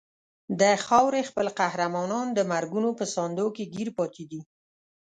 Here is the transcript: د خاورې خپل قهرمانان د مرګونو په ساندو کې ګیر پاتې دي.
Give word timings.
د 0.59 0.61
خاورې 0.85 1.21
خپل 1.29 1.47
قهرمانان 1.59 2.27
د 2.33 2.39
مرګونو 2.51 2.89
په 2.99 3.05
ساندو 3.13 3.47
کې 3.55 3.63
ګیر 3.75 3.89
پاتې 3.97 4.23
دي. 4.31 4.41